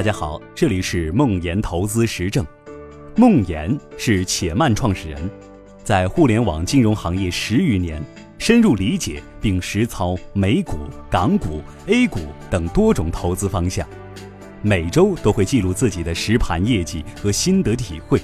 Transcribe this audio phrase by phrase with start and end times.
[0.00, 2.42] 大家好，这里是梦岩投资实证。
[3.16, 5.30] 梦岩是且慢创始人，
[5.84, 8.02] 在互联网金融行业十余年，
[8.38, 10.78] 深入理解并实操美股、
[11.10, 13.86] 港股、A 股等多种投资方向，
[14.62, 18.22] 每周都会记录自己的实盘业绩和心得体会。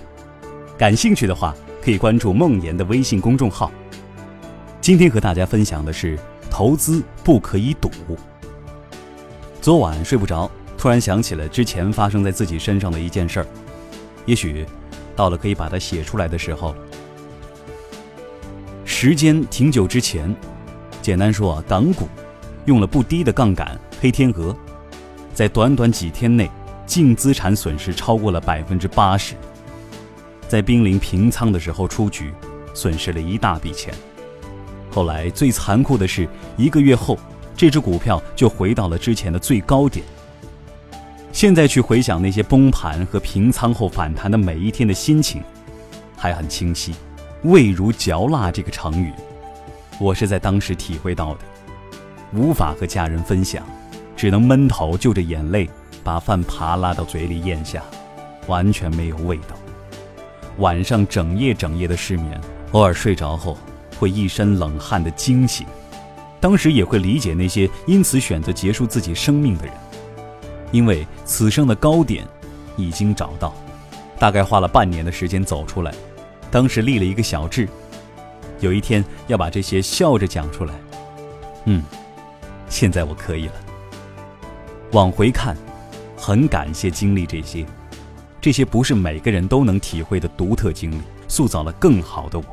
[0.78, 3.70] 感兴趣的话，可以关注梦岩的微信公众号。
[4.80, 6.18] 今天和大家分享的是：
[6.50, 7.90] 投资不可以赌。
[9.60, 10.50] 昨晚睡不着。
[10.86, 13.46] 突然想起了之前发生在自己身上的一件事儿，
[14.24, 14.64] 也许
[15.16, 16.76] 到了可以把它写出来的时候。
[18.84, 20.32] 时间挺久之前，
[21.02, 22.06] 简单说啊，港股
[22.66, 24.56] 用了不低的杠杆，黑天鹅，
[25.34, 26.48] 在短短几天内
[26.86, 29.34] 净资产损失超过了百分之八十，
[30.46, 32.32] 在濒临平仓的时候出局，
[32.74, 33.92] 损失了一大笔钱。
[34.92, 37.18] 后来最残酷的是，一个月后，
[37.56, 40.06] 这只股票就回到了之前的最高点。
[41.36, 45.42] 现在去回想那些崩盘和平仓后反弹的每一天的心情，
[46.16, 46.94] 还很清晰。
[47.42, 49.12] 味如嚼蜡这个成语，
[50.00, 51.40] 我是在当时体会到的，
[52.32, 53.62] 无法和家人分享，
[54.16, 55.68] 只能闷头就着眼泪
[56.02, 57.82] 把饭扒拉到嘴里咽下，
[58.46, 59.54] 完全没有味道。
[60.56, 62.40] 晚上整夜整夜的失眠，
[62.72, 63.58] 偶尔睡着后
[63.98, 65.66] 会一身冷汗的惊醒，
[66.40, 69.74] 当时也会理解那些因此选择结束自己生命的人。
[70.72, 72.26] 因为此生的高点
[72.76, 73.54] 已经找到，
[74.18, 75.94] 大概花了半年的时间走出来。
[76.50, 77.68] 当时立了一个小志，
[78.60, 80.74] 有一天要把这些笑着讲出来。
[81.64, 81.82] 嗯，
[82.68, 83.52] 现在我可以了。
[84.92, 85.56] 往回看，
[86.16, 87.66] 很感谢经历这些，
[88.40, 92.44] 这些不是每个人都能体会的独特经历，塑造了更好的我。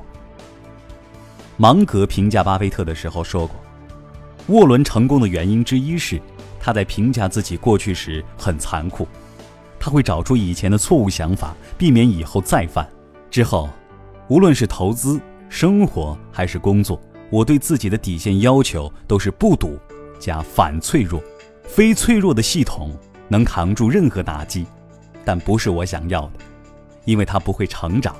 [1.57, 3.55] 芒格评价巴菲特的时候说过，
[4.47, 6.21] 沃伦成功的原因之一是。
[6.65, 9.05] 他在评价自己过去时很残酷，
[9.77, 12.87] 他会找出以前的错误想法，避免以后再犯。
[13.29, 13.69] 之后，
[14.29, 15.19] 无论是投资、
[15.49, 16.97] 生活还是工作，
[17.29, 19.77] 我对自己的底线要求都是不赌
[20.17, 21.21] 加反脆弱。
[21.65, 22.97] 非脆弱的系统
[23.27, 24.65] 能扛住任何打击，
[25.25, 26.39] 但不是我想要的，
[27.03, 28.15] 因为它不会成长。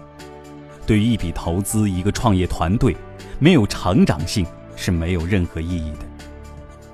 [0.85, 2.93] 对于一笔投资、一个创业团队，
[3.39, 6.12] 没有成长性是没有任何意义的。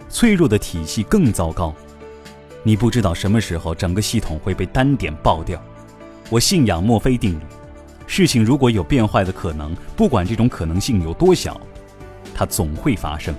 [0.09, 1.73] 脆弱的体系更糟糕，
[2.63, 5.61] 你不知道什么时候整个系统会被单点爆掉。
[6.29, 7.43] 我信仰墨菲定律，
[8.07, 11.59] 事情如果有变坏的可能，不管这种可能性有多小，
[12.33, 13.33] 它总会发生。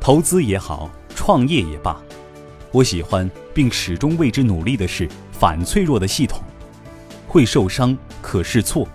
[0.00, 2.00] 投资也好，创业也罢，
[2.70, 6.40] 我喜欢并始终为之努力的是反脆弱的系统。
[7.26, 8.86] 会受伤，可试错，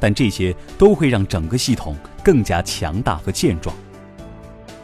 [0.00, 3.74] 但这些都会让整个系统更加强大和健壮。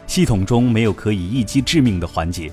[0.09, 2.51] 系统中没有可以一击致命的环节，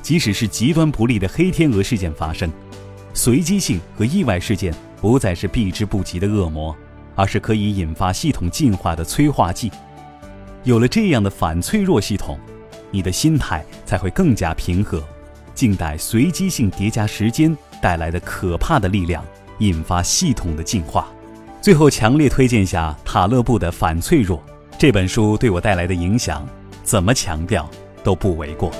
[0.00, 2.50] 即使是极端不利的黑天鹅事件发生，
[3.12, 6.74] 随机性和意外事件不再是避之不及的恶魔，
[7.14, 9.70] 而是可以引发系统进化的催化剂。
[10.64, 12.38] 有了这样的反脆弱系统，
[12.90, 15.04] 你的心态才会更加平和，
[15.54, 19.22] 静待随机性叠加时间带来的可怕的力量
[19.58, 21.06] 引发系统的进化。
[21.60, 24.38] 最后，强烈推荐下塔勒布的《反脆弱》
[24.78, 26.42] 这本书对我带来的影响。
[26.86, 27.68] 怎么强调
[28.04, 28.70] 都不为过。